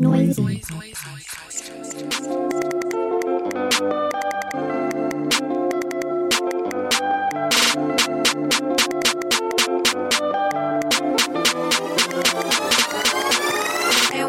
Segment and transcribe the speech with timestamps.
[0.00, 0.40] Noisy.
[0.40, 0.56] And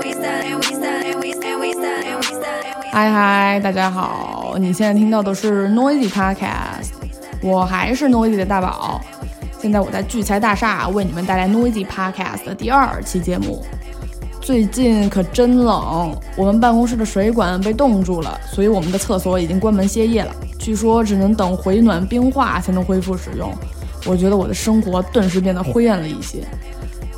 [0.04, 2.92] we start, and we start, and we and we start, and we start, and we
[2.92, 4.58] 嗨嗨，大家好！
[4.60, 6.90] 你现在听到的是 Noisy Podcast，
[7.42, 9.00] 我还是 Noisy 的大宝。
[9.58, 13.66] 现在我在聚财大厦为你们带来 Noisy Podcast 的第二期节目。
[14.52, 20.36] 最近可真冷，我们办公室的水管被冻住了，所以我们的厕所已经关门歇业了。
[20.60, 23.50] 据说只能等回暖冰化才能恢复使用。
[24.06, 26.44] 我觉得我的生活顿时变得灰暗了一些。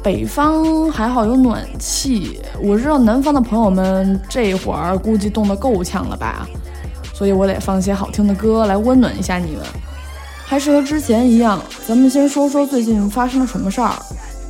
[0.03, 6.47] 北方还好有暖气，我知道南方的朋友们这会儿估计冻得够呛了吧，
[7.15, 9.63] 所以我得放些好听的歌来温暖一下你们。
[10.45, 13.91] 还是和之前一样，咱们先说说最近发生了什么事儿，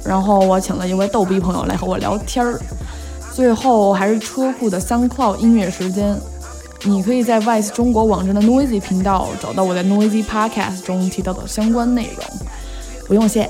[0.06, 2.60] 然后我请了一位逗逼朋友来和我聊天儿，
[3.34, 6.20] 最后还是车库的 SoundCloud 音乐时间。
[6.86, 12.26] 你可以在 Vice 中国网站的 Noisy 频道找到我在 Noisy Podcast 中提到的相关内容。
[13.08, 13.50] 不用谢。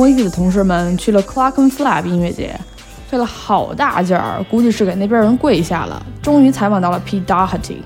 [0.00, 2.58] Noisy 的同事们去了 Clockenflap 音乐节，
[3.06, 7.82] 费了好大劲儿，估计是给那边人跪下了，终于采访到了 Pete Doherty。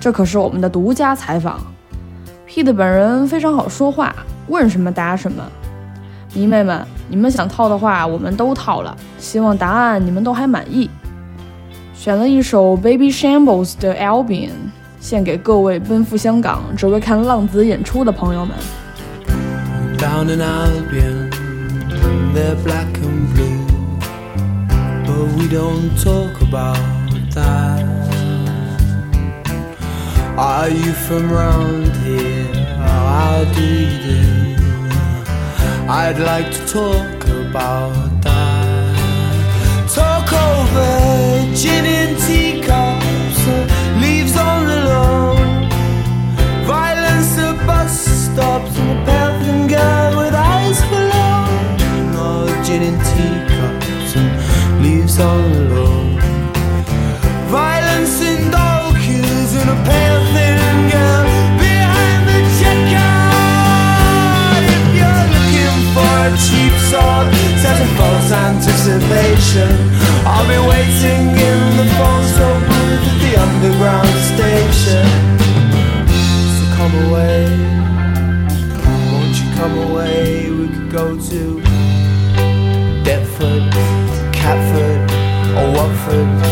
[0.00, 1.60] 这可是我们的独家采访。
[2.48, 4.12] Pete 本人非常好说话，
[4.48, 5.40] 问什么答什么。
[6.34, 10.90] 迷妹们，你们想套的话，我们都套了，希望答案你们都还满意。
[11.94, 14.50] 选了一首 Baby Shambles 的 Albion，
[14.98, 18.56] 献给各位奔赴香港只为看浪子演出的朋友们。
[19.96, 21.19] down in albin
[22.34, 23.66] they're black and blue,
[25.06, 26.76] but we don't talk about
[27.34, 28.00] that.
[30.38, 32.54] Are you from round here?
[32.76, 34.20] How do you do?
[35.88, 38.60] I'd like to talk about that.
[39.94, 42.49] Talk over gin and teacups,
[52.70, 54.30] gin and teacups and
[54.82, 56.18] leaves the lawn.
[57.50, 60.60] Violence in dog queues and a pale thin
[60.94, 61.26] girl
[61.58, 63.82] behind the checkout.
[64.70, 67.26] If you're looking for a cheap sword,
[67.64, 69.72] such a false anticipation.
[70.30, 75.06] I'll be waiting in the phone so booth at the underground station.
[76.54, 77.42] So come away,
[79.10, 80.50] won't you come away?
[80.50, 81.69] We could go to
[84.50, 84.98] Catford,
[85.56, 86.49] or Watford,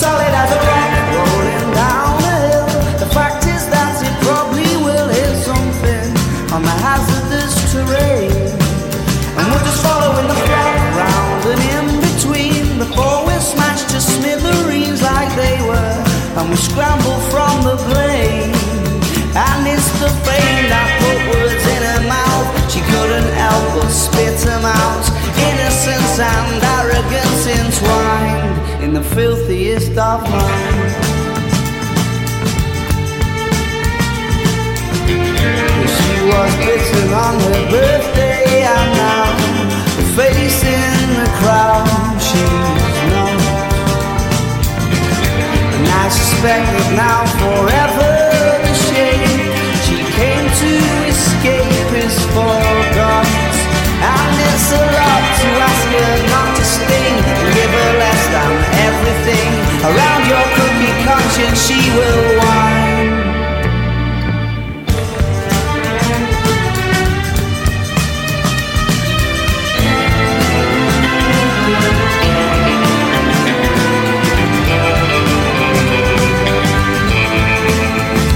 [0.00, 0.79] solid as a rock
[29.94, 30.94] filthiest of minds.
[35.96, 39.26] She was bitten on her birthday and now
[40.64, 43.40] in the crowd she's not.
[45.72, 48.09] The nicest expect that now forever
[61.30, 63.30] cookie conscience she will whine.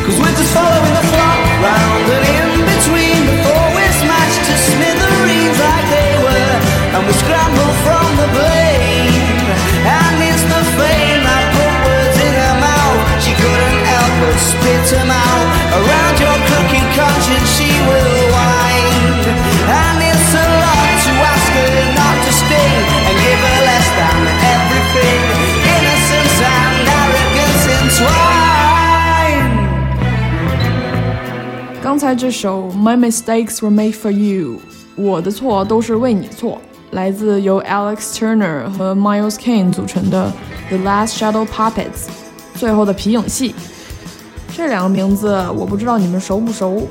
[0.05, 5.59] Cause we're just following the flock round and in between before we're smashed to smithereens
[5.59, 6.55] like they were.
[6.97, 7.13] And we
[14.94, 15.46] spit them out.
[15.74, 19.26] Around your cookie conscience she will wind.
[19.66, 24.20] And it's a lot to ask her not to sting and give her less than
[24.54, 25.22] everything.
[25.74, 29.58] Innocence and arrogance entwined.
[31.82, 34.60] 刚才这首《My Mistakes Were Made for You》，
[34.96, 40.32] 我的错都是为你错，来自由 Alex Turner 和 Miles Kane 组成的
[40.70, 42.08] The Last Shadow Puppets，
[42.56, 43.56] 最后的皮影戏。
[44.57, 46.87] 这两个名字我不知道你们熟不熟，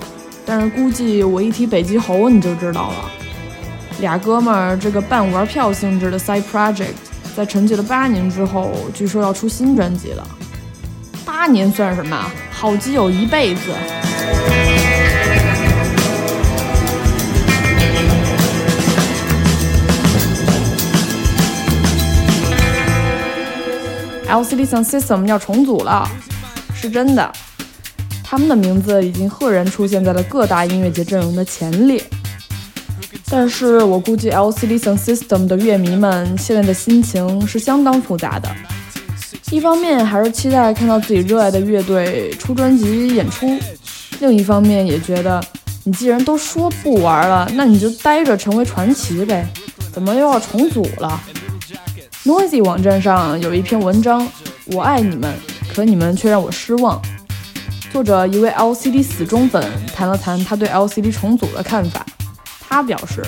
[0.45, 3.09] 但是估计我一提北极猴你就知道了。
[4.01, 6.91] 俩哥们儿这个半玩票性质的 side project，
[7.33, 10.27] 在沉寂了八年之后，据说要出新专辑了。
[11.23, 12.29] 八年算什么？
[12.51, 13.61] 好基友一辈子。
[24.27, 26.05] LCD Sound System 要重组了，
[26.75, 27.31] 是真的。
[28.33, 32.03] 他们的名字已经赫然出现在了各大音乐节阵容的前列。
[33.29, 38.49] 但是我估计 LCD Sound System 的乐迷们现在的心情是相当复杂的。
[39.51, 43.55] 一方面还是期待看到自己热爱的乐队出专辑演出，
[44.19, 45.39] 另一方面也觉得
[45.83, 49.47] 你既然都说不玩了，那你就待着成为传奇呗，
[49.91, 51.21] 怎么又要重组了
[52.25, 54.27] ？Noisy 网站上有一篇文章，
[54.65, 55.31] 我爱你们，
[55.71, 56.99] 可你们却让我失望。
[57.93, 59.63] 作者一位 LCD 死忠粉
[59.93, 62.03] 谈了谈他对 LCD 重组的看法。
[62.67, 63.23] 他表示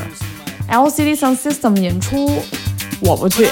[0.67, 2.41] ，LCD Sound System 演出
[3.00, 3.47] 我不去。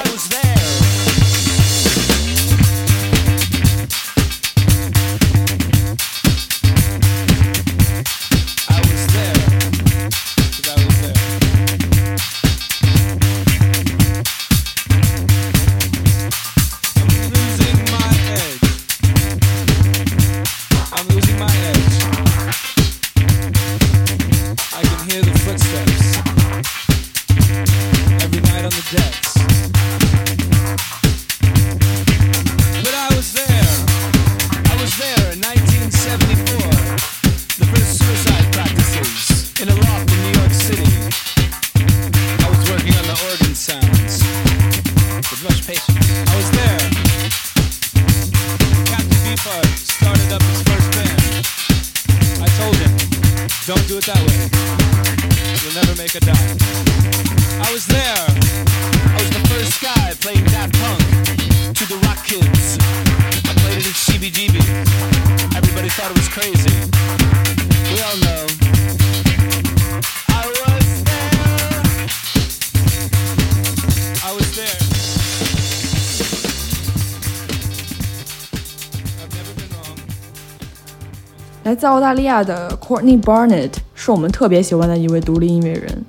[82.04, 86.04] 澳大利亚的 Courtney Barnett 是我们特别喜欢的一位独立音乐人。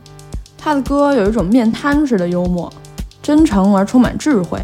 [0.58, 2.68] 他的歌有一种面瘫式的幽默，
[3.22, 4.58] 真诚而充满智慧，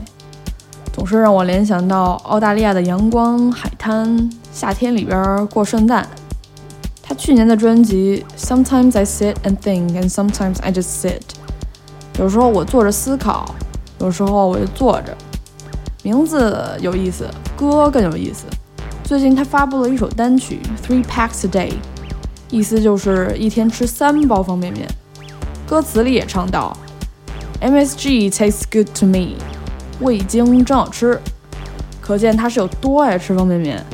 [0.92, 6.04] 总是让我联想到澳大利亚的阳光、海滩、夏天里边过圣诞。
[7.00, 11.20] 他去年的专辑《Sometimes I Sit and Think and Sometimes I Just Sit》，
[12.18, 13.54] 有时候我坐着思考，
[14.00, 15.16] 有时候我就坐着。
[16.02, 18.46] 名字有意思，歌更有意思。
[19.10, 21.70] 最近他发布了一首单曲《Three Packs a Day》，
[22.48, 24.86] 意思就是一天吃三包方便面。
[25.66, 26.76] 歌词里也唱到
[27.60, 29.34] ：“MSG tastes good to me，
[29.98, 31.18] 味精真好吃。”
[32.00, 33.84] 可见他是有多爱吃方便面。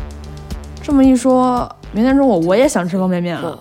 [0.83, 3.59] 这么一说，明天中午我也想吃方便面了。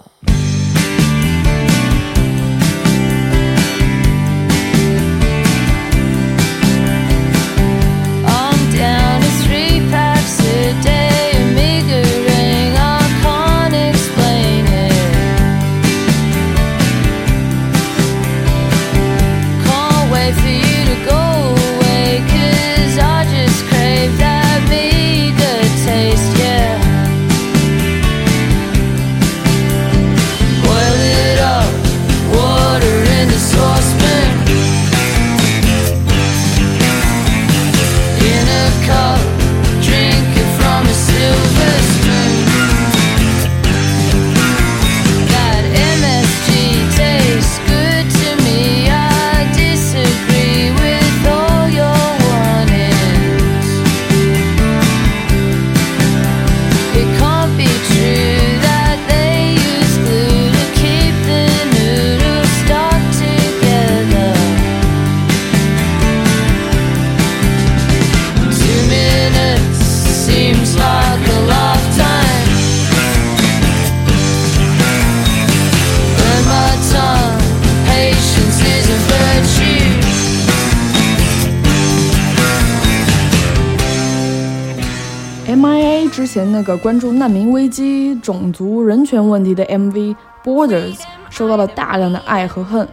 [86.86, 89.92] 关注难民危机、种族人权问题的 MV
[90.44, 90.94] 《Borders》
[91.32, 92.88] 收到了大量的爱和恨。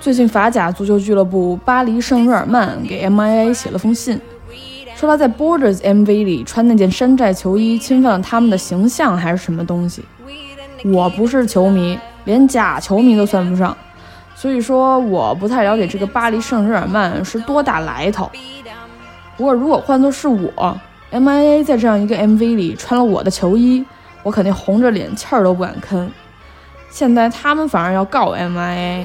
[0.00, 4.18] 最近，法甲足球俱乐部巴黎圣日耳曼给 MIA 写了封信，
[4.94, 10.02] 说他在《Borders》MV 里穿那件山寨球衣侵犯了他们的形象，还是什么东西。
[10.82, 13.76] 我不是球迷，连假球迷都算不上，
[14.34, 18.30] 所以说我不太了解这个巴黎圣日耳曼是多大来头。
[19.36, 20.80] 不过，如果换作是我
[21.12, 23.84] ，MIA 在这样一个 MV 里穿了我的球衣，
[24.22, 26.08] 我肯定红着脸，气儿都不敢吭。
[26.90, 29.04] 现在他们反而要告 MIA，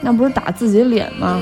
[0.00, 1.40] 那不是打自己脸吗？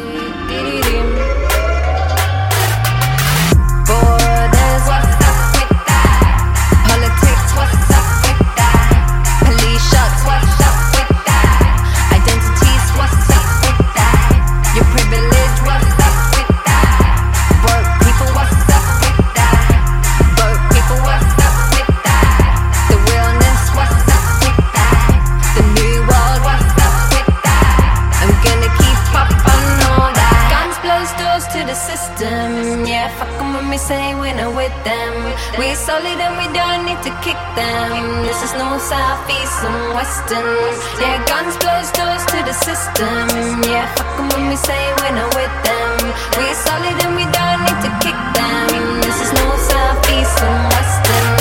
[34.68, 35.14] With them.
[35.58, 38.24] We're solid and we don't need to kick them.
[38.24, 40.72] This is no south, east, and western.
[41.00, 43.24] Yeah, guns blows doors to the system.
[43.64, 45.96] Yeah, fuck fuck 'em when we say we're not with them.
[46.36, 49.00] We're solid and we don't need to kick them.
[49.04, 51.37] This is no south, east, and western.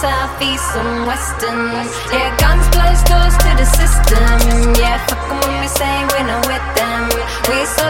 [0.00, 1.72] South, east, and western.
[2.12, 4.74] Yeah, guns blows doors to the system.
[4.76, 7.02] Yeah, fuck 'em when we say we're not with them.
[7.48, 7.85] We're solid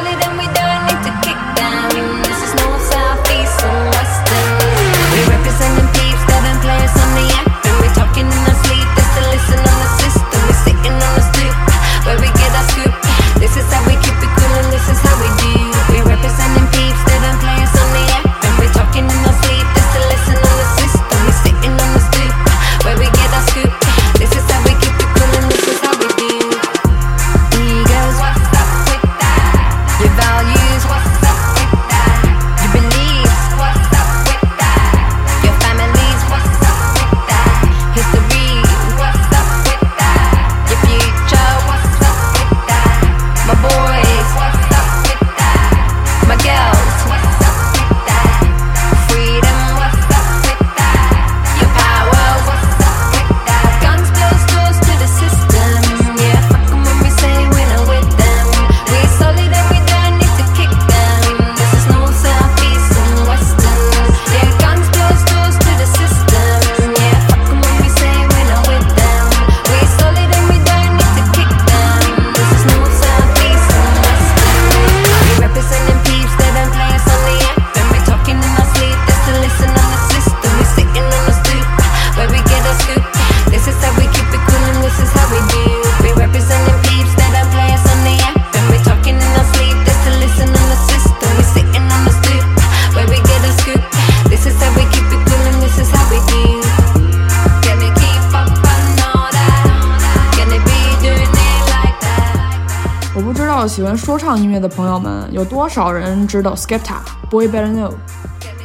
[105.36, 106.94] 有多少人知道 Skepta
[107.28, 107.92] Boy Better Know。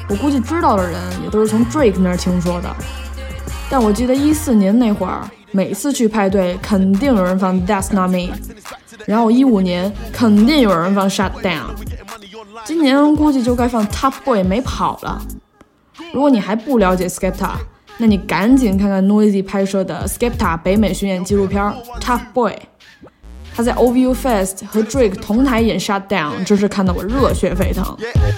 [0.08, 2.74] 我估计知道的人也都是从 Drake 那听说的。
[3.70, 8.34] 但我记得一四年那会儿，每次去派对肯定有人放 That's Not Me，
[9.06, 11.72] 然后一五年肯定有人放 Shut Down，
[12.64, 15.22] 今年估计就该放 Top Boy 没跑了。
[16.14, 17.50] 如果你还不了解 Skepta，
[17.98, 21.62] 那你赶紧看看 Noisy 拍摄的 Skepta 北美巡演纪录片
[22.00, 22.54] 《Top Boy》。
[23.62, 27.86] 她在 OVO Fest 和 Drake 同台演 Shutdown，真是看得我热血沸腾。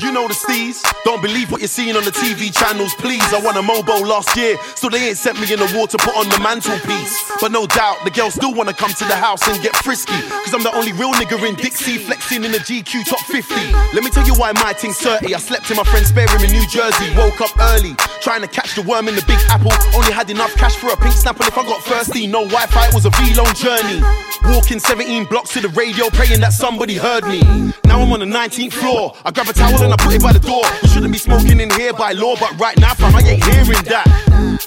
[0.01, 3.23] You know the steez, don't believe what you're seeing on the TV channels, please.
[3.31, 6.13] I won a mobile last year, so they ain't sent me in the water put
[6.17, 7.15] on the mantelpiece.
[7.39, 10.19] But no doubt, the girls still wanna come to the house and get frisky.
[10.43, 13.55] Cause I'm the only real nigga in Dixie, flexing in the GQ top 50.
[13.93, 15.33] Let me tell you why my thing's 30.
[15.33, 18.47] I slept in my friend's spare room in New Jersey, woke up early, trying to
[18.47, 19.71] catch the worm in the big apple.
[19.95, 22.27] Only had enough cash for a pink snapple if I got thirsty.
[22.27, 24.03] No Wi Fi, it was a V long journey.
[24.51, 27.41] Walking 17 18 blocks to the radio, praying that somebody heard me.
[27.85, 29.15] Now I'm on the 19th floor.
[29.23, 30.63] I grab a towel and I put it by the door.
[30.81, 33.83] You shouldn't be smoking in here by law, but right now, fam, I ain't hearing
[33.93, 34.09] that.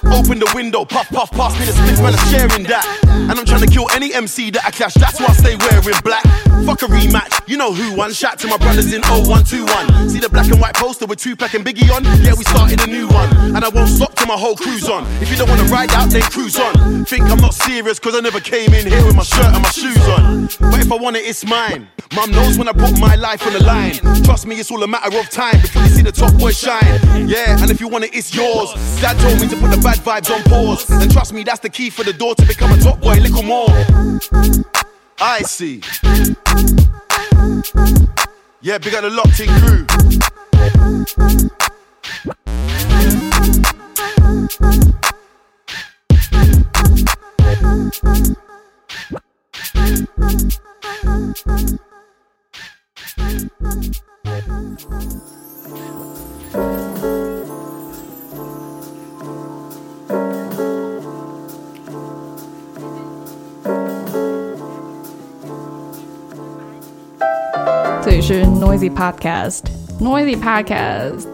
[0.07, 2.87] Open the window, puff, puff, pass me the split, man, I'm sharing that.
[3.11, 5.99] And I'm trying to kill any MC that I clash, that's why I stay wearing
[6.05, 6.23] black.
[6.62, 8.12] Fuck a rematch, you know who won.
[8.12, 10.11] Shout to my brothers in 0121.
[10.11, 12.05] See the black and white poster with Tupac and Biggie on?
[12.23, 13.31] Yeah, we started a new one.
[13.55, 15.07] And I won't stop till my whole crew's on.
[15.23, 17.05] If you don't wanna ride out, then cruise on.
[17.05, 19.71] Think I'm not serious, cause I never came in here with my shirt and my
[19.71, 20.25] shoes on.
[20.61, 21.88] But if I want it, it's mine.
[22.14, 23.95] Mum knows when I put my life on the line.
[24.25, 27.28] Trust me, it's all a matter of time before you see the top boy shine.
[27.28, 28.73] Yeah, and if you want it, it's yours.
[29.00, 30.88] Dad told me to put the bad vibes on pause.
[30.90, 33.42] And trust me, that's the key for the door to become a top boy, little
[33.42, 33.68] more.
[35.18, 35.80] I see.
[38.61, 39.87] Yeah, big up the locked in crew.
[68.03, 71.27] 这里是 Noisy Podcast，Noisy Podcast。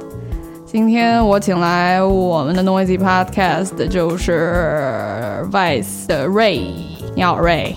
[0.65, 4.81] 今天我请来我们的 Noisy Podcast 的就是
[5.49, 6.73] Vice 的 Ray，
[7.15, 7.73] 你好 Ray。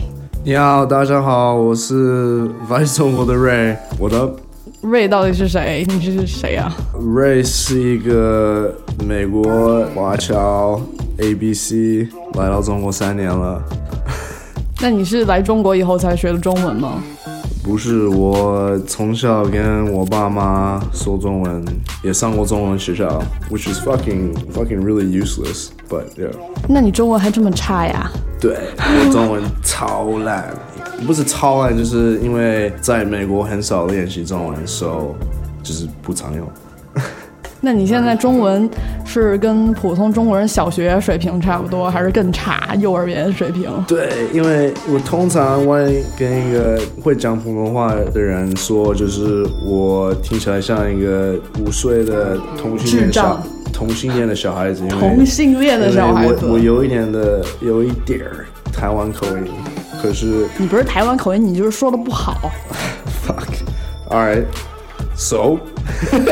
[0.47, 3.75] 你好，大家好，我是 Vice 中国的 Ray。
[3.97, 4.31] 我的
[4.83, 5.83] Ray 到底是谁？
[5.89, 8.71] 你是谁啊？Ray 是一个
[9.07, 10.79] 美国华侨
[11.17, 13.59] ABC，来到中国三年了。
[14.79, 17.01] 那你是来中国以后才学的中文吗？
[17.63, 21.65] 不是，我从小跟我爸妈说中文，
[22.03, 25.69] 也上过中文学校，which is fucking fucking really useless。
[25.89, 26.29] But yeah，
[26.69, 28.11] 那你中文还这么差呀？
[28.45, 30.45] 对我中文超烂，
[31.07, 35.15] 不是超烂，就是因为在美国很少练习中文所
[35.63, 36.47] 以就是不常用。
[37.59, 38.69] 那你现在中文
[39.03, 42.75] 是跟普通中国人小学水平差不多，还是更差？
[42.77, 43.71] 幼儿园水平？
[43.87, 56.45] 对，因为我通常会跟一个会讲普通话的人说，就是我听起来像一个五岁的同性恋智障小同性恋的小孩子，因为同性恋的小孩子。
[56.45, 59.51] 我我有一点的有一点儿台湾口音，
[60.01, 62.49] 可是你不是台湾口音，你就是说的不好。
[63.27, 64.45] fuck，all
[65.17, 65.57] right，so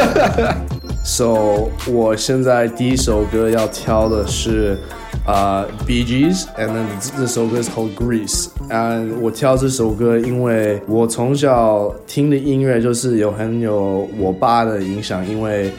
[1.04, 4.78] so 我现在第一首歌要挑的是
[5.26, 15.72] 啊、Bee Gees，and then 这这首歌是 called Grease，and 我挑这首歌，因为我从小听的音乐就是有很有我爸的影响，因为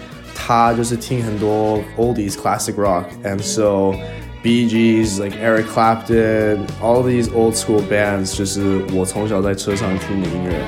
[0.46, 3.94] 他就是听很多 oldies classic rock, and so
[4.42, 10.60] Bee Gees like Eric Clapton, all these old school bands bands，就是我从小在车上听的音乐。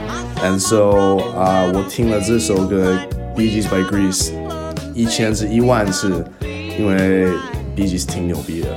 [0.42, 2.96] And so 啊、uh,，我听了这首歌
[3.34, 4.30] Bee B G S by Grease
[4.94, 6.24] 一千次、一万次，
[6.78, 7.26] 因为
[7.76, 8.68] Bee Gees 挺牛逼的。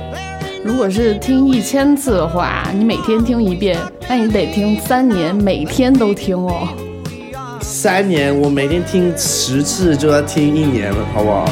[0.62, 6.68] 如果是听一千次的话，你每天听一遍，那你得听三年，每天都听哦。
[7.82, 11.46] 三年，我每天听十次就要听一年了，好不好？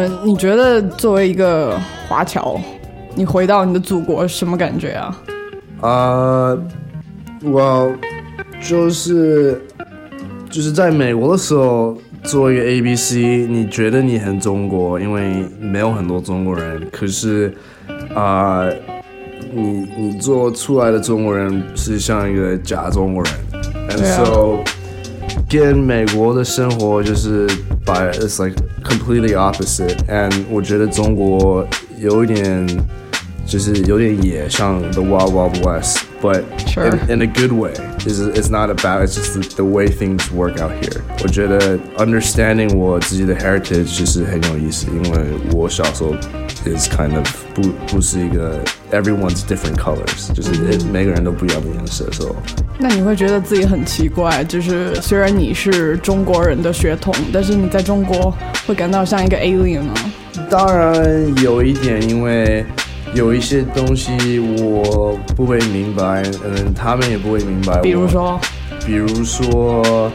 [0.00, 2.58] 那你觉得作为一个华侨，
[3.14, 5.22] 你回到你的祖国什么感觉啊？
[5.82, 6.58] 啊，
[7.42, 7.92] 我
[8.66, 9.60] 就是
[10.48, 17.54] 就是在美国的时候做一个 A B C，你觉得你很中国，因为没有很多中国人，可是
[18.14, 18.66] 啊、
[19.52, 23.32] 你你做出来的中国人是像一个假中国人
[23.90, 24.64] ，and so
[25.48, 27.46] 跟美国的生活就是
[27.84, 32.67] by it's like completely opposite，and 我觉得中国有一点
[33.45, 36.89] 就是有点野，像 The Wild Wild West，but Sure.
[37.07, 37.73] in, in a good way.
[38.05, 41.01] Is it's not about it's just the, the way things work out here.
[41.23, 45.19] 我觉得 understanding 我自己的 heritage 就是很有意思，因为
[45.53, 46.13] 我小时候
[46.64, 48.58] Is kind of 不不是一个
[48.92, 50.50] everyone's different colors，就是
[50.92, 52.34] 每个人都不一样的颜色，so
[52.78, 58.34] 那你会觉得自己很奇怪，就是虽然你是中国人的血统，但是你在中国
[58.66, 59.94] 会感到像一个 alien 吗？
[60.48, 62.64] 当然有一点，因为
[63.14, 67.82] 有一些东西我不会明白，嗯，他们也不会明白我。
[67.82, 68.40] 比如说，
[68.86, 70.10] 比如说，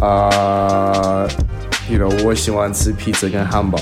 [0.00, 1.26] 啊、
[1.88, 3.78] y o u know，我喜欢吃披萨跟汉堡，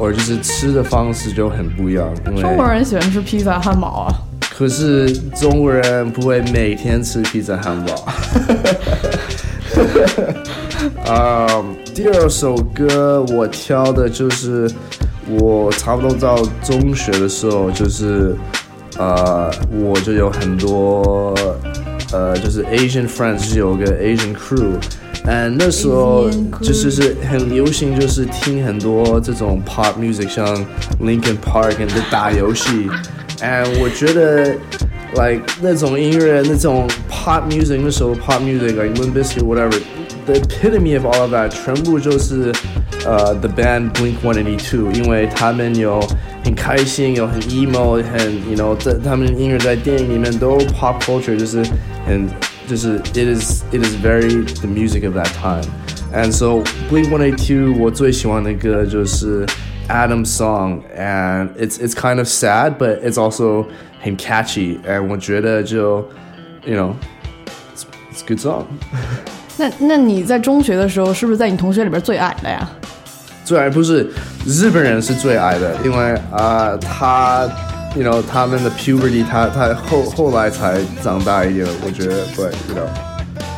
[0.00, 2.08] 或者就是吃的方式就很不一样。
[2.28, 4.14] 因为中国人喜欢吃披萨、汉堡啊。
[4.56, 7.94] 可是中国人不会每天吃披萨汉堡。
[11.06, 11.46] 啊、
[11.94, 14.70] 第二首歌我挑的就是
[15.38, 18.34] 我差不多到中学的时候，就是
[18.98, 21.34] 呃，我就有很多
[22.12, 24.72] 呃，就是 Asian friends，就是有个 Asian crew。
[25.29, 30.45] and 那时候 Asian crew 就是是很流行，就是听很多这种 pop music，像
[31.01, 32.89] Linkin Park 跟打游戏。
[33.41, 34.55] and 我觉得
[35.15, 41.49] like 那种音乐，那种 pop music，那时候 pop music like Limp Bizkit whatever，the epitome of all of that
[41.49, 42.51] 全部就是
[43.05, 45.99] 呃、the band Blink One Eighty Two，因为他们有
[46.43, 51.63] 很开心，有很 emo，很 you know，在他们的音乐在电影里面都 pop culture，就是
[52.07, 52.27] 很
[52.69, 57.35] 就是 it is it is very the music of that time。And so Blink One Eighty
[57.35, 59.45] Two，我最喜欢的歌就是
[59.89, 63.65] Adam song, and it's it's kind of sad, but it's also
[64.01, 64.79] 很 catchy.
[64.87, 66.07] And 我觉得就
[66.65, 66.93] you know
[67.75, 68.65] it's it's a good song.
[69.57, 72.69] 那那你在中学的时候，是不是在你同学里边最矮的呀？
[73.43, 74.09] 最矮不是
[74.45, 77.47] 日本人是最矮的，因为啊、他
[77.95, 82.87] ，you know 他们的 puberty，他他后后来才长大一点，我觉得对，you know，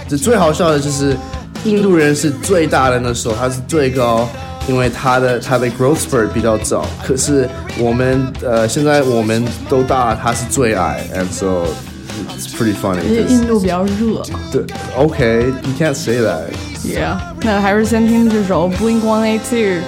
[0.08, 1.16] 这最好笑的就是
[1.64, 4.28] 印度人是最大的那时候，他是最高，
[4.68, 11.66] 因为他的他的 growth spurt 比较早，可是我们呃现在我们都大，他是最矮，and so
[12.38, 14.22] it's pretty funny 因为 'cause- 印度比较热。
[14.52, 14.64] 对，
[14.98, 16.44] OK，you can't say that。
[16.86, 19.82] Yeah，那还是先听这首 Blink One Eight Two。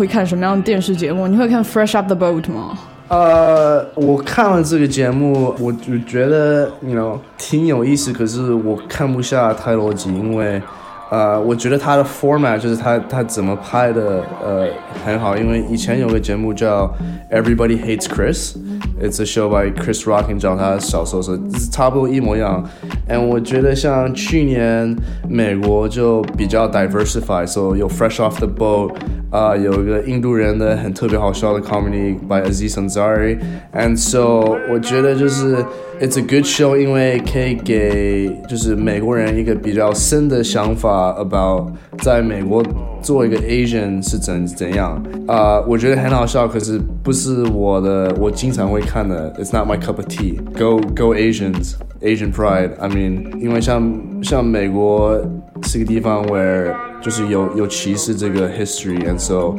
[0.00, 1.28] 会看什么样的电视节目？
[1.28, 2.78] 你会看 Fresh Up the Boat 吗？
[3.08, 10.62] 呃，我看了这个节目，我就觉得，you know，挺有意思，可是我看不下太多集，因为，
[11.11, 14.67] 呃，我觉得它的 format 就是它它怎么拍的，呃，
[15.05, 16.91] 很好，因为以前有个节目叫
[17.31, 21.39] Everybody Hates Chris，it's a show by Chris Rock，讲他小时候是
[21.71, 22.67] 差不多一模一样，
[23.07, 24.95] and 我觉得像去年
[25.29, 28.95] 美国就比较 diversify，so 有 Fresh Off the Boat。
[29.31, 35.57] 啊、有一个印度人的很特别好笑的 comedy by Aziz Ansari，and so 我觉得就是
[35.99, 42.63] it's a good show，因为可以给就是美国人一个比较深的想法 about 在美国
[43.01, 52.71] 做一个 Asian 是怎怎样啊、我觉得很好笑，可是不是我的我经常会看的，it's not my cup of tea。Go go Asians。Asian pride.
[52.79, 53.91] I mean，因为像
[54.21, 55.19] 像美国
[55.63, 59.55] 是个地方 where 就是有有歧视这个 history，and so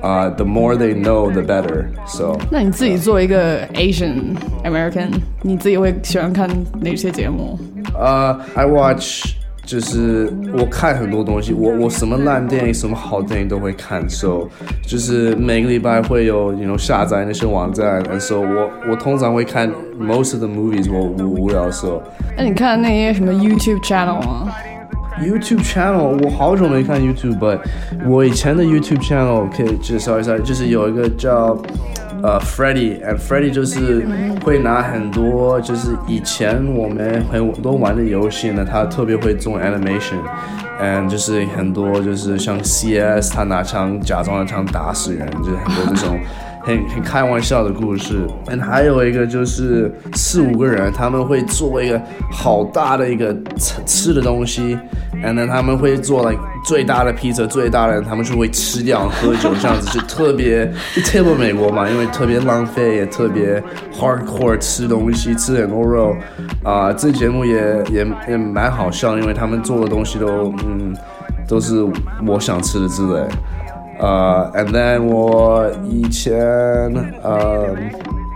[0.00, 1.86] 啊、t h e more they know, the better.
[2.06, 4.34] So 那你自己作为一个 Asian
[4.64, 5.10] American，
[5.42, 6.48] 你自己会喜欢看
[6.80, 7.58] 哪些节目？
[7.98, 9.34] 呃、i watch
[9.65, 14.47] 就是我看很多东西，我我什么烂电影、什么好电影都会看，so
[14.85, 19.67] 就是每个礼拜会有 you know 下载那些网站，and so 我我通常会看
[19.99, 22.01] most of the movies 我我无聊的时候。
[22.37, 24.53] 那你看那些什么 YouTube channel 吗
[25.19, 27.59] ？YouTube channel，我好久没看 YouTube，but
[28.05, 31.57] 我以前的 YouTube channel 可以介绍一下，就是有一个叫
[32.25, 34.03] 呃 Freddy，and Freddy 就是
[34.43, 40.17] 会拿很多就是以前我们很多玩的游戏呢，他特别会做 animation，
[40.79, 46.17] 嗯就是很多就是像 CS，他拿枪假装的枪打死人，就是很多这种。
[46.65, 48.27] 很很开玩笑的故事。
[48.47, 52.01] 嗯还有一个就是四五个人，他们会做一个
[52.31, 54.77] 好大的一个吃吃的东西
[55.23, 63.61] ，and 他们会做 like 最大的披萨，最大的他们就会吃掉喝酒这样子，就特别就特别美国嘛，因为特别浪费，也特别
[63.93, 66.15] hardcore 吃东西，吃很多肉
[66.63, 70.95] 啊、这节目也也也蛮好笑，因为他们做的东西都嗯
[71.47, 71.85] 都是
[72.25, 73.27] 我想吃的之类。
[73.99, 76.35] 呃、a n d then 我以前
[77.23, 77.75] 呃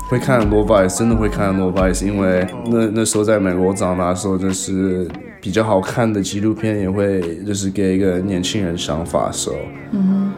[0.10, 5.08] 会看很多 Vice，真的会看很多 Vice，因为那那时候在美国长大的时候，就是
[5.42, 9.52] 比较好看的纪录片也会就是给一个年轻人想法，so
[9.92, 10.32] 嗯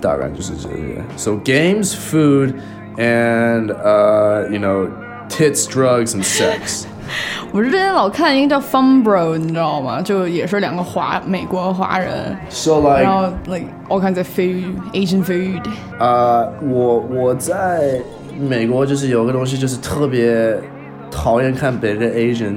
[0.00, 1.02] 大概就是这些。
[1.16, 2.54] So games, food,
[2.96, 4.88] and uh you know
[5.28, 6.84] tits, drugs, and sex.
[7.52, 10.00] 我是之前老看一个叫 Fung Bros，你知道吗？
[10.02, 15.62] 就也是两个华美国华人，so like, 然后 like all kinds of food, Asian food。
[15.98, 18.00] 呃，我我在
[18.38, 20.58] 美国就是有个东西就是特别
[21.10, 22.54] 讨厌看别个 Asian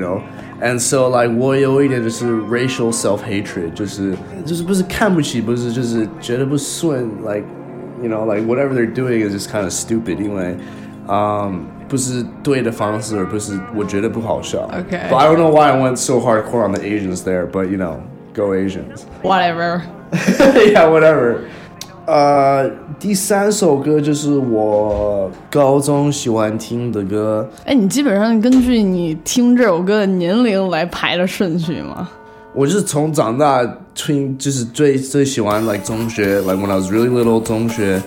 [0.00, 0.20] know。
[0.62, 4.14] And so like 我有一点就是 racial self hatred，就是
[4.46, 7.44] 就是不是看不起，不是就是觉得不顺，like
[8.02, 10.56] you know like whatever they're doing is just kind of stupid，因为，
[11.08, 11.54] 嗯、um,。
[11.88, 14.68] 不是对的方式，而不是我觉得不好笑。
[14.72, 15.08] Okay.
[15.10, 17.76] But I don't know why I went so hardcore on the Asians there, but you
[17.76, 17.96] know,
[18.34, 19.04] go Asians.
[19.22, 19.82] Whatever。
[20.12, 21.38] yeah, whatever.
[22.06, 32.08] 呃，第三首歌就是我高中喜欢听的歌，哎，你基本上根据你听这首歌的年龄来排的顺序吗？
[32.53, 38.01] 我就是从长大听，就是最最喜欢 like 中学，like when I was really little 中学，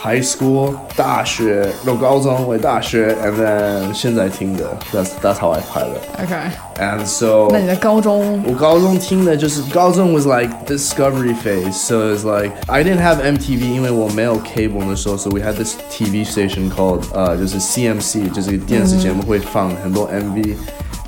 [0.00, 6.34] high school 大学，no 高中为大学，and then 现在听的，that's that's how I 排的 OK，
[6.78, 14.38] ，and so 那你的高中我高中听的就是高中 was like discovery phase, so it's like I didn't have MTV 因为我没有
[14.40, 20.54] cable 的时候，so we had this TV station called 呃、就是 CMC，就是电视节目会放很多 MV。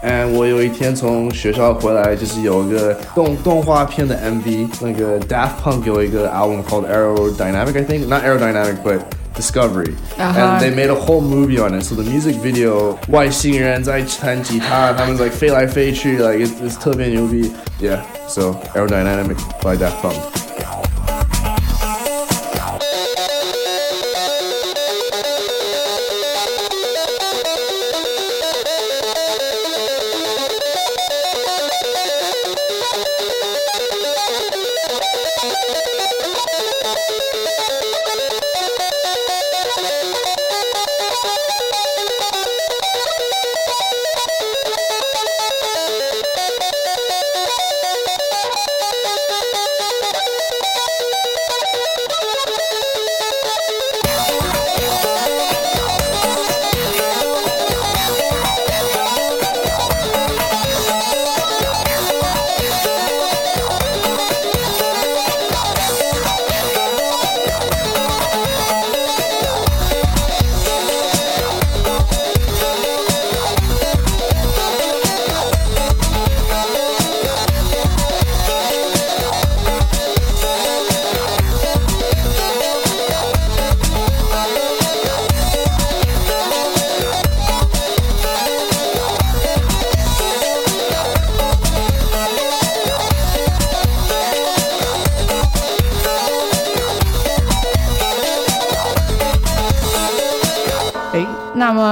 [0.04, 9.00] and 我有一天从学校回来，就是有一个动动画片的 MV，那个 Daft Punk 有一个 album called Aerodynamic, I think, not Aerodynamic, but
[9.36, 10.38] Discovery, Uh-huh.
[10.38, 11.84] and they made a whole movie on it.
[11.84, 17.50] So the music video，外星人在弹吉他，他们 like 飞来飞去，like it's it's 特别牛逼。
[17.80, 20.16] Yeah, so Aerodynamic by Daft Punk.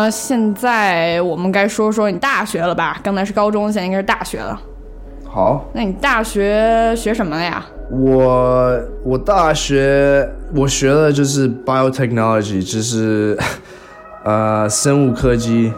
[0.03, 2.99] 么现在我们该说说你大学了吧？
[3.01, 4.59] 刚才是高中，现在应该是大学了。
[5.25, 7.65] 好，那你大学学什么了呀？
[7.89, 13.37] 我我大学我学的就是 biotechnology，就是
[14.25, 15.71] 呃生物科技。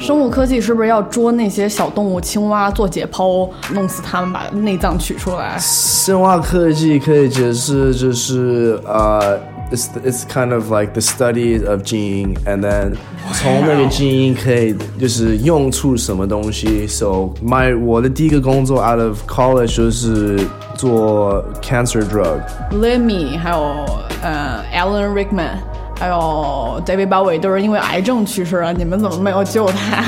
[0.00, 5.56] 生物科技是不是要捉那些小动物、青蛙做解剖，弄死它们，把内脏取出来？
[5.58, 9.38] 生化科技可以解释就是呃、
[9.71, 12.95] it's it's kind of like the study of 基因，and then
[13.33, 16.87] 从那个基因可以就是用出什么东西。
[16.87, 20.39] So my 我的第一个工作 out of college 就是
[20.75, 22.41] 做 cancer drug。
[22.71, 23.85] Lemmy，还有
[24.21, 25.57] 呃 Alan Rickman，
[26.01, 30.03] 还有 David Bowie 都是因为癌症去世了，你们怎么没有救他？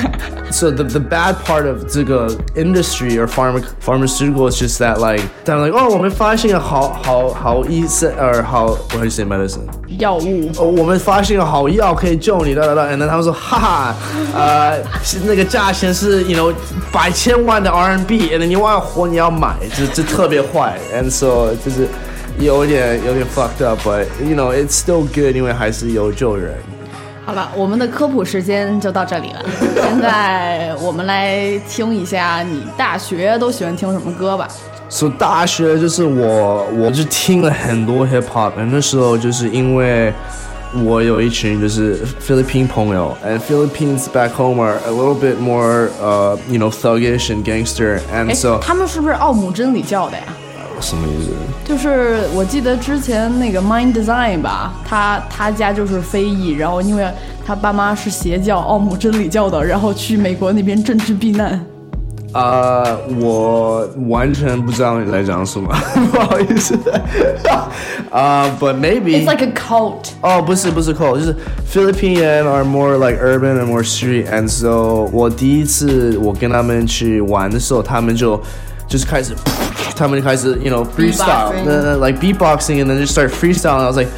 [0.52, 5.24] So the the bad part of 这个 industry or pharma pharmaceutical is just that like
[5.46, 9.62] they're like oh 我们发现了好好好医生 or 好 what do you say medicine
[10.00, 12.86] 药物哦，我们发现了好药可以救你，哒哒哒。
[12.86, 13.96] 然后他们说，哈哈，
[14.34, 16.54] 呃，是那个价钱是，you know，
[16.92, 20.78] 百千万的 RMB，and 你要活你要买，这这特别坏。
[20.94, 21.88] And so 就是
[22.40, 26.54] 有点有点 fucked up，but you know it's still good，因为还是有救人。
[27.26, 29.46] 好了，我们的科普时间就到这里了。
[29.76, 34.48] 现在我们来听一下你大学都喜欢听什么歌吧。
[34.90, 40.12] 所、以大学就是我，我就听了很多 hip hop，那时候就是因为
[40.84, 47.44] 我有一群就是 Philippine 朋友，and Philippines back home are a little bit more uh you know thuggish and
[47.44, 50.24] gangster，and 哎 so，他们是不是奥姆真理教的呀？
[50.81, 51.31] 什么意思？
[51.65, 57.07] 就是我记得之前那个 Mind Design 吧，他他家就是非裔，然后因为
[57.47, 61.65] 他爸妈是邪教奥姆真理教的，然后去美国那边政治避难。
[62.33, 62.83] 啊、
[63.21, 65.69] 我完全不知道你在讲什么，
[66.11, 66.77] 不好意思。
[68.11, 70.09] 啊、b u t maybe It's like a cult。
[70.21, 71.37] 哦，不是不是 cold，就是
[71.73, 78.41] Philippine 人 are more like urban and more street，and so 我第一次我跟他们去玩的时候，他们就
[78.89, 79.33] 就是开始，
[79.96, 84.10] 他们就开始 you know freestyle， Beatboxing 那 like beatboxing and then just start freestyling。I was like。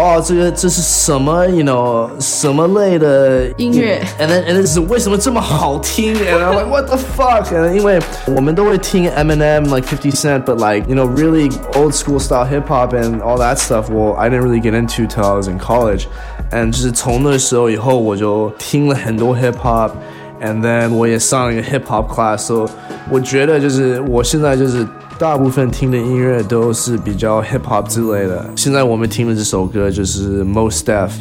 [0.00, 1.44] 哦，这个这是什么？
[1.48, 4.00] You know 什么类的音乐？
[4.20, 6.14] And then and then 是为什么这么好听？
[6.14, 11.94] And I'm like what the fuck？And 因为我们都会听 Eminem like 50 Cent，but like you know really old
[11.94, 13.90] school style hip hop and all that stuff.
[13.90, 16.04] Well, I didn't really get into till I was in college.
[16.52, 22.66] And 就是从那时候以后，我就听了很多 hip hop。And then 我也上了一个 hip hop class，so
[23.10, 24.86] 我觉得就是我现在就是
[25.19, 28.49] 大部分听的音乐都是比较 hip hop 之类的。
[28.55, 31.11] 现在我们听的这首歌就是 Most Def，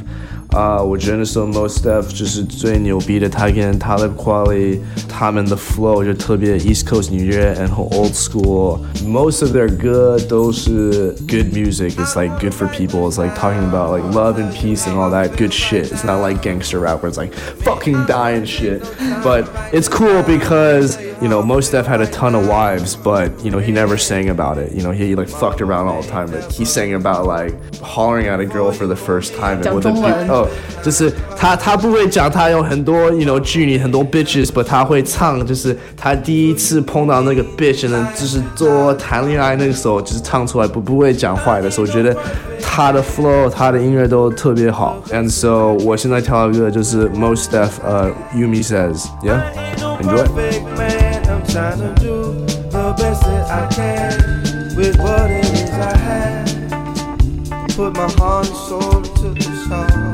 [0.53, 7.85] Uh, 啊、呃，我真的 So Mos Def 就是最牛逼的，他跟 Talib Kweli 他们的 flow 就特别 East Coast 纽约，and 很
[7.87, 8.81] old school。
[9.05, 11.93] Most of their 歌都是 good music.
[11.97, 13.09] It's like good for people.
[13.09, 15.91] It's like talking about like love and peace and all that good shit.
[15.91, 18.83] It's not like gangster rap where it's like fucking dying and shit.
[19.23, 23.51] But it's cool because you know Mos Def had a ton of wives, but you
[23.51, 24.73] know he never sang about it.
[24.73, 28.27] You know he like fucked around all the time, but he sang about like hollering
[28.27, 29.93] at a girl for the first time and what the.
[30.31, 30.42] Oh,
[30.83, 42.17] 就是他他不会讲他有很多 you know 剧里很多 bitches，but 他会唱，就是他第一次碰到那个 bitch 呢，就是做谈恋爱那个时候，就是唱出来不不会讲坏的时候，我觉得
[42.61, 49.41] 他的 flow 他的音乐都特别好，and so 我现在跳的歌就是 Most Def 呃 Yumi says yeah
[50.01, 50.25] enjoy。
[50.25, 51.23] perfect man.
[51.25, 56.43] I'm trying to do the best that I can with what it is I have.
[57.77, 60.12] Put my heart and soul into the song.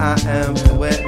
[0.00, 1.07] I am wherever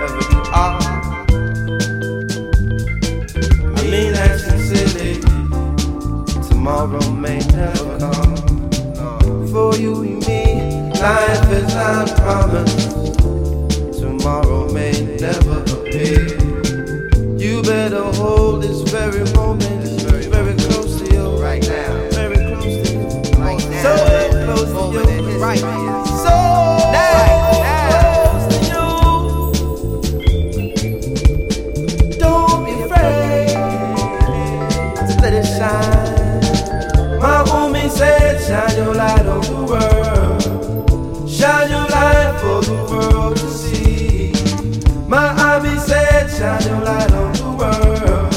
[46.40, 48.32] shine your light on the world.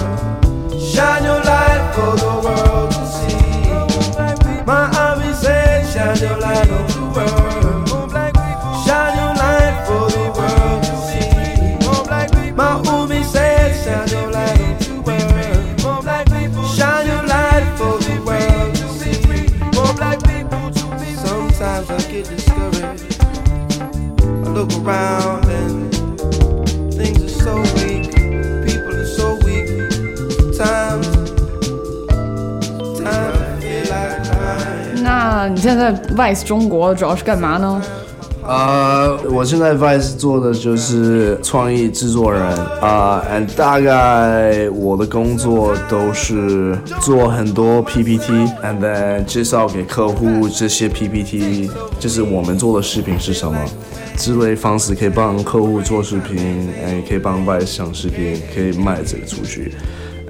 [0.78, 4.66] Shine your light for the world to see.
[4.66, 8.12] My hobby said, shine your light on the world.
[8.86, 12.52] Shine your light for the world to see.
[12.52, 16.76] My homie said, shine your light on the world.
[16.76, 19.14] Shine your light for the world to see.
[21.26, 23.22] Sometimes I get discouraged.
[24.46, 25.33] I look around
[35.64, 37.82] 现在 Vice 中国主要是干嘛呢？
[38.46, 42.44] 呃，我现在 Vice 做的就是创意制作人
[42.82, 53.58] 啊、呃、，and 大概我的工作都是做很多 PPT，and then 介绍给客户这些 PPT，就是我们做的视频是什么。
[54.18, 59.74] 之类方式可以帮客户做视频，哎，可以帮 Vice 上视频，可以卖这个出去，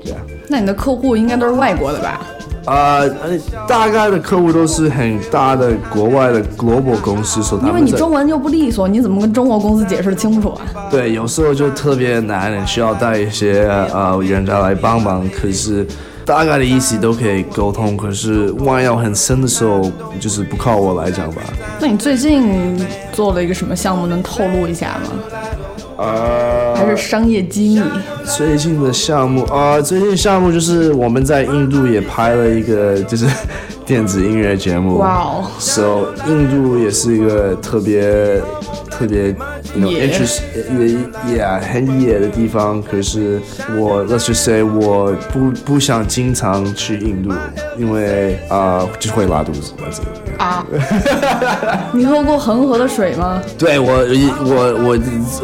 [0.04, 0.20] 这样。
[0.48, 2.22] 那你的客户应该都是外国的吧？
[2.66, 3.38] 呃，呃
[3.68, 10.61] 大概的客户都是很大的国外的 global 公司，所因为你中文又不利索，你怎么跟中国公司解释清楚啊？
[10.89, 15.28] 对，有时候就特别难，你需要带一些呃人家来帮忙。
[15.30, 15.86] 可是
[16.26, 21.41] 大概的意思都可以沟通，可是万一要很深的时候，就是不靠我来讲吧。
[21.80, 22.80] 那你最近
[23.11, 26.03] 做了一个什么项目，能透露一下吗？
[26.03, 27.84] 啊，还是商业机密？
[28.26, 33.28] 最近的项目啊、最近项目就是我们在印度也拍了一个就是
[33.86, 34.97] 电子音乐节目。
[34.97, 38.41] 哇哦 So 印度也是一个特别
[38.98, 40.41] 特别 you know, interest，
[41.28, 42.82] 也也很野的地方。
[42.82, 43.41] 可是
[43.78, 47.32] 我 let's just say 我不不想经常去印度，
[47.78, 49.74] 因为啊、就是会拉肚子。
[50.38, 50.66] 啊，
[51.91, 53.41] 你喝过恒河的水吗？
[53.58, 53.91] 对我
[54.46, 54.98] 我我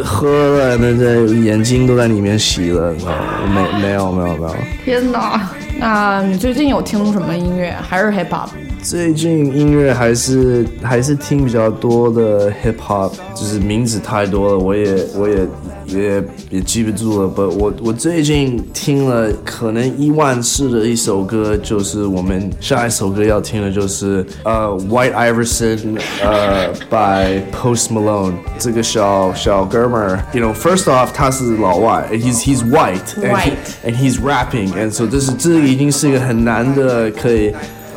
[0.04, 0.28] 喝
[0.58, 3.18] 了，那这眼睛都在里面洗了，你知道吗
[3.54, 4.56] 没没有没有没有。
[4.84, 5.50] 天哪！
[5.80, 7.74] 那你最近有听什么音乐？
[7.88, 8.50] 还是 hip hop？
[8.82, 15.47] 最近音乐还是还是听比较多的 hip hop，就是名字太多了，我也我也
[15.87, 17.28] 也也记不住了。
[17.28, 33.32] 不，我我最近听了可能一万次的一首歌，就是我们下一首歌要听的就是呃 White Iverson 呃 by Post Malone 这个小小哥们儿，you know first off 他是老外，and，he's he's white and he,
[33.32, 33.53] White
[33.87, 37.51] and he's rapping and so 这是这已经是一个很难的可以。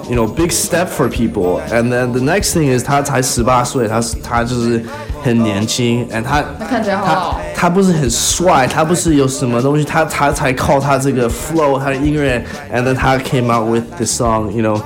[0.09, 4.81] you know big step for people and then the next thing is 他才十八岁他是他就是
[5.21, 14.81] 很年轻 and 他他看起来好他老他不是很帅他不是有什么东西他他才靠他这个 flow 他的音乐 and then 他 came out with the song you know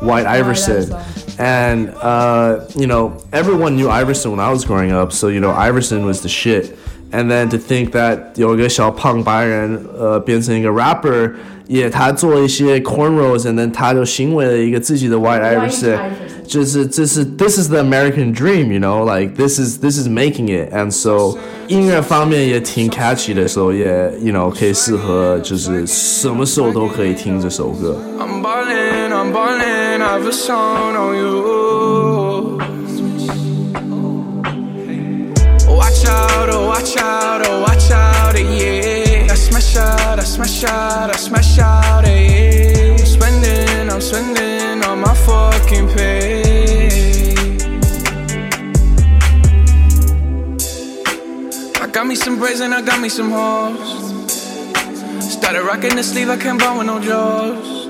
[0.00, 0.94] White Iverson
[1.38, 5.52] and uh you know everyone knew Iverson when I was growing up so you know
[5.52, 6.76] Iverson was the shit
[7.12, 11.32] and then to think that 有一个小胖白人，呃，变成一个 rapper，
[11.66, 16.00] 也他做一些 cornrows，and then 他就行为了一个自己的 white Iverson， Iverson
[16.46, 21.36] 就是这是 this is the American dream，you know，like this is this is making it，and so
[21.66, 23.84] 音乐方面也挺 catchy 的时候，也
[24.22, 28.00] you know 可以适合就是什么时候都可以听这首歌。
[28.20, 32.69] I'm ballin', I'm ballin', I've a song on you.
[36.01, 39.31] Watch out, oh watch out, oh watch out, eh, yeah.
[39.31, 43.05] I smash out, I smash out, I smash out, eh, yeah.
[43.05, 46.41] Spending, I'm spending on my fucking pay.
[51.79, 53.77] I got me some braids and I got me some hoes.
[55.31, 57.85] Started rocking the sleeve, I can't buy with no jaws.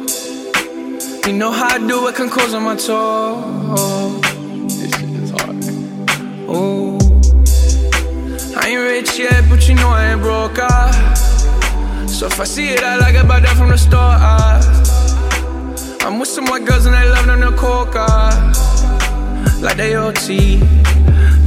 [1.26, 4.22] You know how I do it, can cause on my toes.
[4.68, 5.64] This shit is hard.
[6.50, 7.01] Ooh.
[9.02, 10.60] Rich yet, but you know I ain't broke.
[10.60, 12.06] Ah.
[12.08, 13.98] So if I see it, I like it, buy that from the store.
[14.00, 14.62] Ah.
[16.02, 18.06] I'm with some white girls and they love them to coca.
[19.60, 20.60] Like they OT,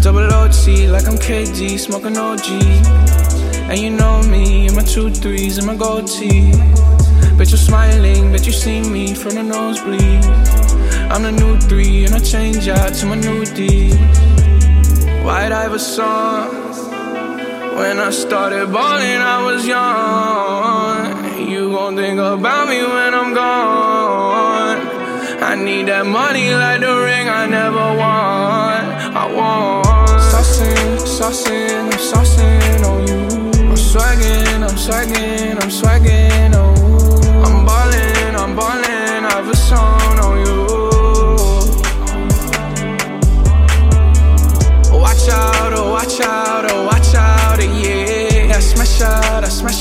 [0.02, 2.48] double OT, like I'm KD, smoking OG.
[3.70, 6.50] And you know me, and my two threes and my gold tee.
[7.38, 10.24] Bet you're smiling, bet you see me from the nosebleed.
[11.12, 13.94] I'm the new three, and I change out to my new D.
[15.22, 16.63] White Iverson.
[17.78, 21.48] When I started balling, I was young.
[21.50, 24.78] You gon' think about me when I'm gone.
[25.42, 28.80] I need that money like the ring I never won.
[29.22, 29.84] I want
[30.30, 33.20] saucing, saucing, I'm saucing on you.
[33.70, 37.44] I'm swagging, I'm swagging, I'm swagging, oh.
[37.44, 40.60] I'm ballin', I'm ballin', I've a song on you.
[45.02, 46.53] Watch out, oh watch out,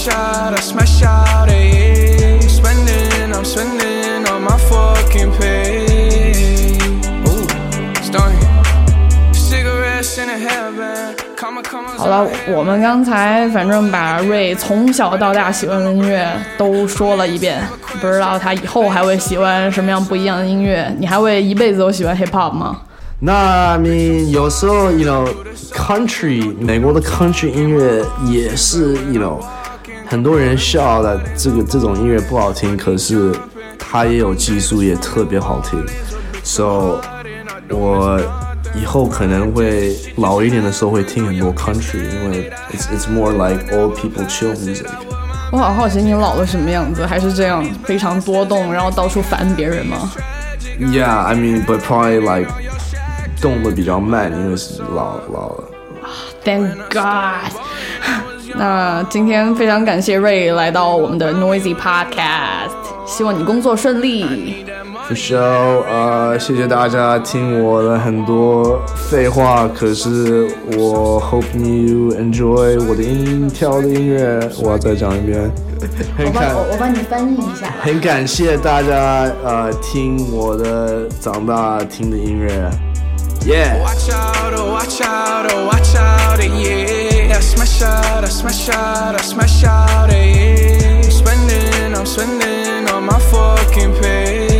[0.08, 2.40] out, I smash out, I smash out, yeah.
[2.48, 6.78] Spending, I'm spending on my fucking pay.
[7.28, 7.48] Ooh,
[8.02, 8.40] starting.
[9.34, 11.36] Cigarettes in a hairband.
[11.36, 11.98] Come on, come on.
[11.98, 16.28] 好了，我们刚才反正把瑞从小到大喜欢的音乐
[16.58, 17.62] 都说了一遍，
[18.00, 20.94] 不知道他以后还会喜欢什么样不一样的音乐？
[21.00, 22.82] 你还会一辈子都喜欢 hip hop 吗？
[23.20, 25.30] 那 I mean 有时候 you know
[25.72, 29.40] country 美国的 country 音乐也是 you know
[30.14, 33.34] 很多人笑的这个这种音乐不好听，可是
[33.80, 35.84] 它也有技术，也特别好听。
[36.44, 37.02] So
[37.68, 38.22] 我
[38.76, 44.86] 以后可能会老一点的时候会听很多 country，因为 it's it's more like old people chill music。
[45.52, 50.12] 我好好奇你老了什么样子，还是这样非常多动，然后到处烦别人吗
[50.80, 52.52] ？Yeah, I mean, but probably like
[53.42, 55.64] 动的比较慢，因为是老老了。
[56.46, 57.52] Thank God。
[58.56, 62.70] 那今天非常感谢瑞来到我们的 Noisy Podcast，
[63.06, 64.66] 希望你工作顺利。
[65.10, 65.38] For sure，
[65.90, 68.80] 呃，谢谢大家听我的很多
[69.10, 70.48] 废话，可是
[70.78, 74.40] 我 hope you enjoy 我的音跳的音乐。
[74.62, 75.52] 我要再讲一遍，
[76.18, 77.74] 很感我帮你翻译一下。
[77.82, 82.70] 很感谢大家呃听我的长大听的音乐，
[83.46, 83.78] Yeah.
[83.82, 87.36] Watch out, oh, watch out, oh, watch out, eh, yeah.
[87.36, 91.02] I smash out, I smash out, I smash out, eh, yeah.
[91.04, 94.53] I'm spending, I'm spending on my fucking pay.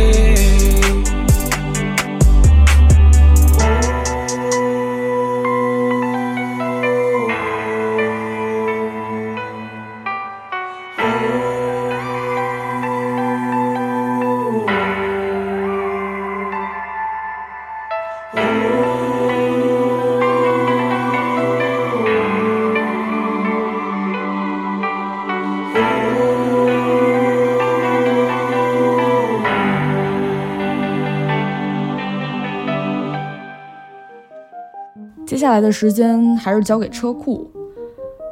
[35.54, 37.48] 来的时间还是交给车库，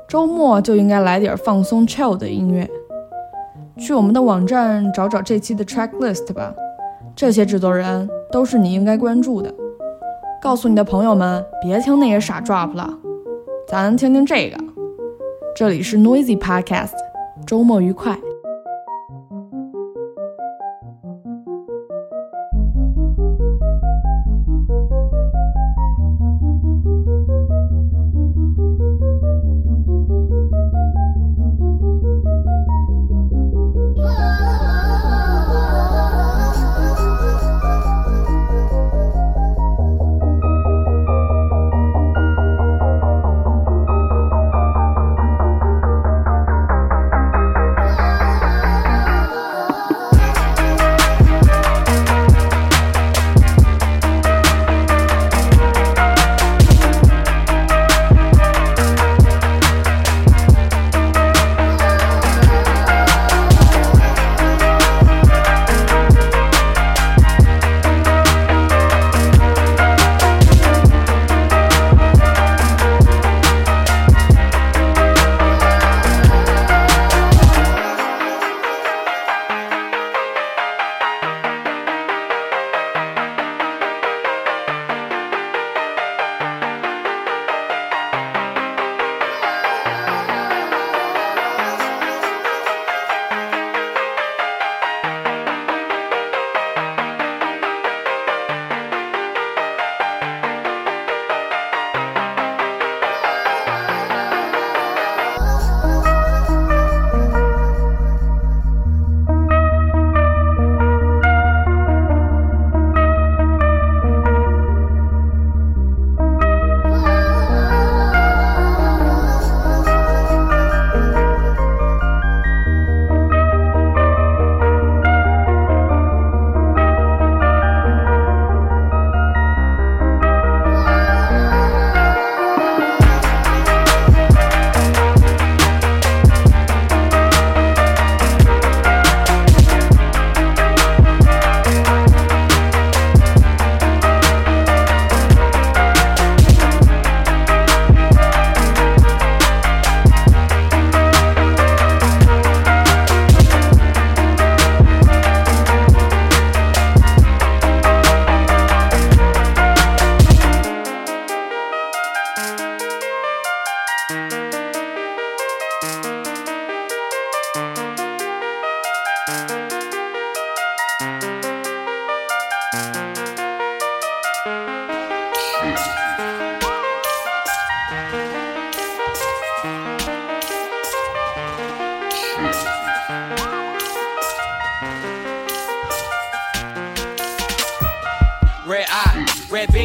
[0.09, 2.69] 周末就应该来点放松 chill 的音乐。
[3.79, 6.53] 去我们的网站找找这期的 track list 吧，
[7.15, 9.55] 这些制作人都是你应该关注的。
[10.43, 12.93] 告诉你的朋友们，别听那些傻 drop 了，
[13.69, 14.59] 咱听听这个。
[15.55, 16.95] 这里是 Noisy Podcast，
[17.47, 18.19] 周末愉快。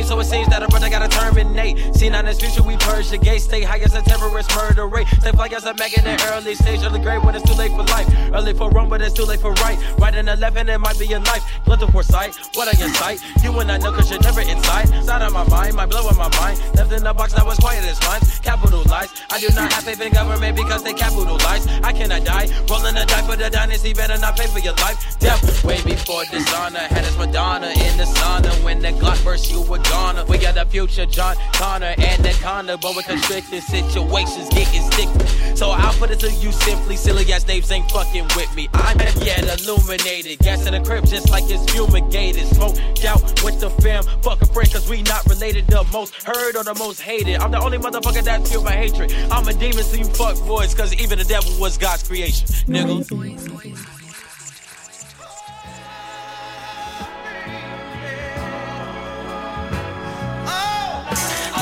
[0.08, 1.94] So it seems that a brother gotta terminate.
[1.94, 5.06] Seen on this future, we purge the gate, stay high as a terrorist murder rate.
[5.20, 7.72] Stay fly as a mag in the early stage, early grade when it's too late
[7.72, 8.08] for life.
[8.34, 9.78] Early for wrong, but it's too late for right.
[10.00, 11.44] Right in 11, it might be your life.
[11.66, 13.20] Blood to foresight, what on your sight?
[13.44, 14.88] You and I know, cause you're never inside.
[15.04, 16.58] Side of my mind, my blow in my mind.
[16.76, 18.22] Left in the box, now it's quiet as mine.
[18.42, 19.10] Capitalize.
[19.30, 21.68] I do not have faith in government because they capitalize.
[21.84, 22.48] I cannot die.
[22.70, 25.20] Rolling the die for the dynasty, better not pay for your life.
[25.20, 26.80] Death, way before dishonor.
[26.80, 28.64] Had us Madonna in the sauna.
[28.64, 29.97] When the Glock burst, you were gone.
[30.28, 32.78] We got the future, John Connor and the Connor.
[32.78, 35.56] But with constricted situations, getting sticky.
[35.56, 36.98] So I'll put it to you simply.
[36.98, 38.70] Silly ass names ain't fucking with me.
[38.74, 40.40] I'm yet illuminated.
[40.40, 42.46] Gas in the crib just like it's fumigated.
[42.48, 42.76] Smoke
[43.06, 44.04] out with the fam.
[44.22, 45.66] Fuck a friend, cause we not related.
[45.68, 47.38] The most heard or the most hated.
[47.38, 49.12] I'm the only motherfucker that feel my hatred.
[49.32, 52.48] I'm a demon so you fuck boys, cause even the devil was God's creation.
[52.68, 53.97] Nigga.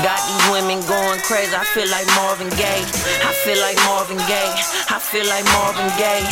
[0.06, 1.50] Got these women going crazy.
[1.50, 2.86] I feel like Marvin Gaye.
[3.26, 4.54] I feel like Marvin Gaye.
[4.86, 6.22] I feel like Marvin Gaye.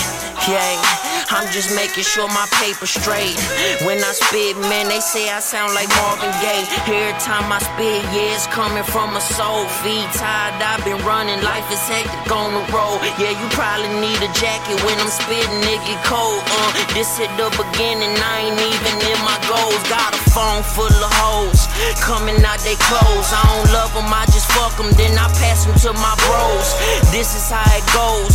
[0.47, 0.79] Yeah,
[1.35, 3.35] I'm just making sure my paper straight.
[3.83, 6.63] When I spit, man, they say I sound like Marvin Gaye.
[6.87, 9.67] Every time I spit, yeah, it's coming from a soul.
[9.83, 11.43] Feet tied, I've been running.
[11.43, 13.03] Life is hectic on the road.
[13.19, 15.67] Yeah, you probably need a jacket when I'm spitting.
[15.67, 16.47] It get cold.
[16.47, 19.83] Uh, this at the beginning, I ain't even in my goals.
[19.91, 21.67] Got a phone full of hoes
[21.99, 23.31] coming out they clothes.
[23.33, 26.69] I don't love them, I just fuck them, then I pass them to my bros.
[27.15, 28.35] This is how it goes.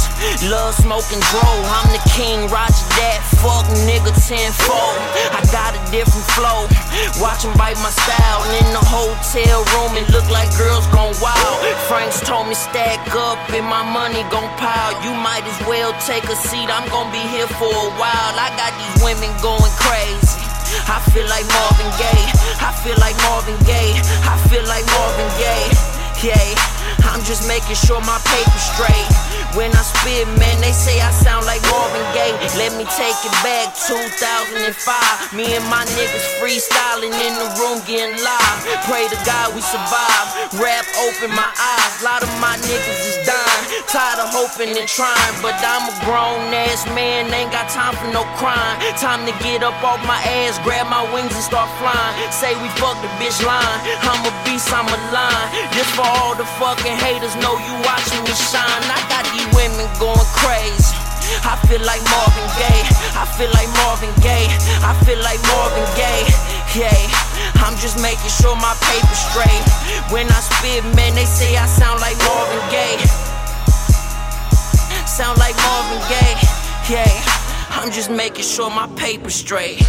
[0.50, 1.50] Love smoking dro.
[1.78, 3.20] I'm the king, Roger that.
[3.44, 4.98] Fuck nigga tenfold.
[5.32, 6.68] I got a different flow.
[7.20, 8.42] Watch 'em bite my style.
[8.60, 11.58] In the hotel room, it look like girls gone wild.
[11.88, 14.94] Franks told me stack up and my money gon' pile.
[15.04, 16.70] You might as well take a seat.
[16.70, 18.34] I'm gon' be here for a while.
[18.46, 20.40] I got these women going crazy.
[20.88, 22.28] I feel like Marvin Gaye.
[22.62, 23.98] I feel like Marvin Gaye.
[24.26, 24.86] I feel like
[27.40, 29.49] just making sure my paper's straight.
[29.58, 32.38] When I spit, man, they say I sound like Marvin Gaye.
[32.62, 34.62] Let me take it back, 2005.
[35.34, 38.58] Me and my niggas freestyling in the room, getting live.
[38.86, 40.54] Pray to God we survive.
[40.62, 41.94] Rap open my eyes.
[41.98, 43.66] A lot of my niggas is dying.
[43.90, 47.34] Tired of hoping and trying, but I'm a grown ass man.
[47.34, 48.78] Ain't got time for no crying.
[49.02, 52.14] Time to get up off my ass, grab my wings and start flying.
[52.30, 53.80] Say we fuck the bitch line.
[54.06, 55.74] I'm a beast, I'm a lion.
[55.74, 58.86] Just for all the fucking haters, know you watching me shine.
[58.94, 59.26] I got
[59.56, 60.96] women going crazy.
[61.46, 62.86] I feel like Marvin Gaye.
[63.14, 64.50] I feel like Marvin Gaye.
[64.82, 66.28] I feel like Marvin Gaye.
[66.74, 66.96] Yeah,
[67.62, 69.64] I'm just making sure my paper straight.
[70.12, 73.00] When I spit, man, they say I sound like Marvin Gaye.
[75.06, 76.38] Sound like Marvin Gaye.
[76.90, 77.10] Yeah,
[77.70, 79.82] I'm just making sure my paper straight.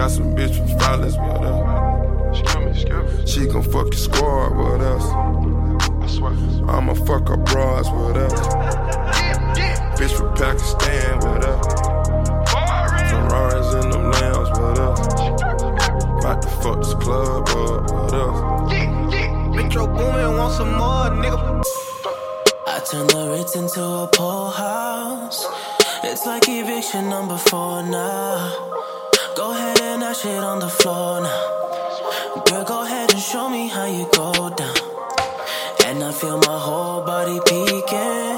[0.00, 3.30] Got some bitch from Flawless with us.
[3.30, 5.04] She gon' fuck your squad with uh, us.
[6.66, 8.46] I'ma fuck her bras with uh, us.
[10.00, 11.66] Bitch from Pakistan with uh, us.
[13.10, 15.00] Ferraris in them lambs with us.
[16.24, 19.54] About to fuck this club up with us.
[19.54, 21.62] Metro Boomin, want some more, nigga.
[22.66, 25.44] I turn the Ritz into a poor house.
[26.04, 28.70] It's like eviction number four now.
[29.40, 32.42] Go ahead and dash it on the floor now.
[32.44, 34.76] Girl, go ahead and show me how you go down.
[35.86, 38.36] And I feel my whole body peeking.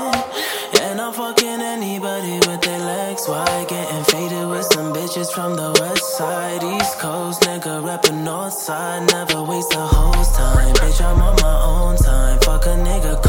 [0.80, 3.66] And I'm fucking anybody with their legs wide.
[3.68, 7.42] Getting faded with some bitches from the west side, east coast.
[7.42, 9.10] Nigga reppin' north side.
[9.10, 10.72] Never waste a host time.
[10.74, 12.38] Bitch, I'm on my own time.
[12.42, 13.20] Fuck a nigga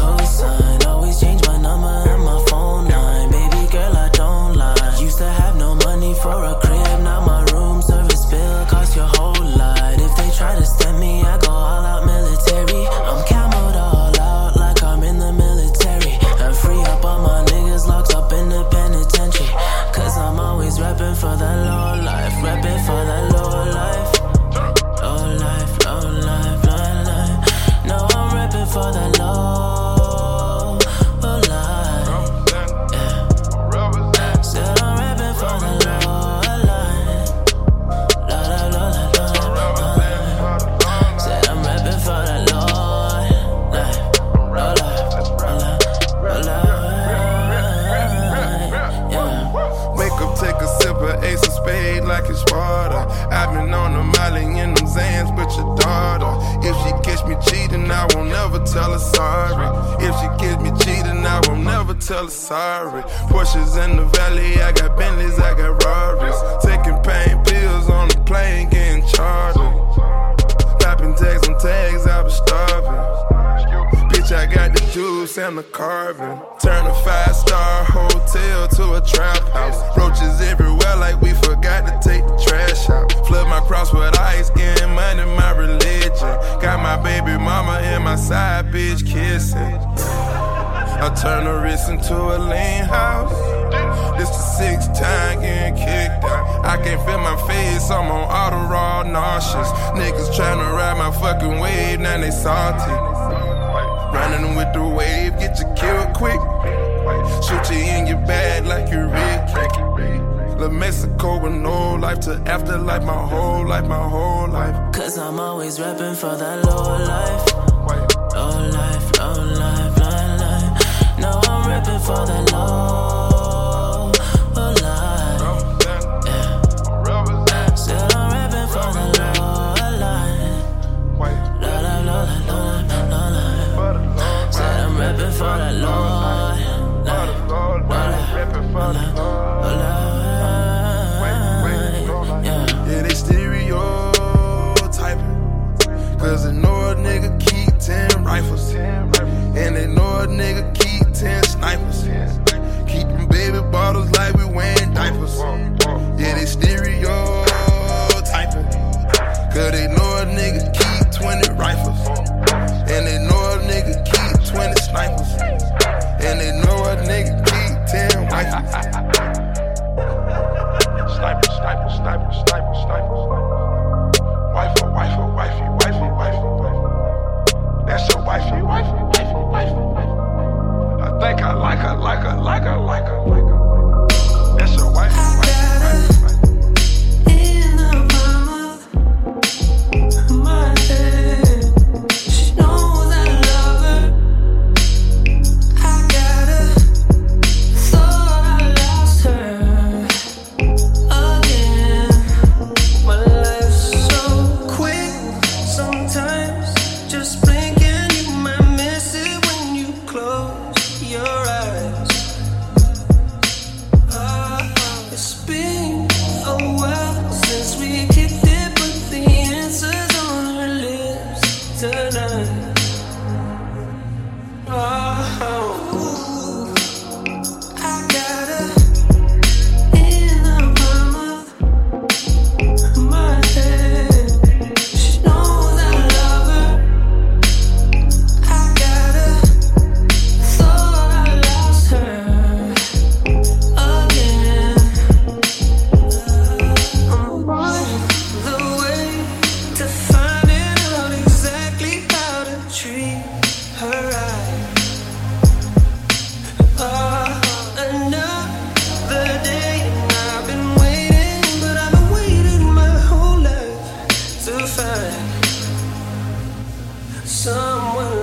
[267.26, 268.13] Someone